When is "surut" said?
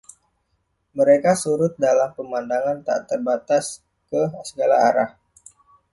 1.43-1.73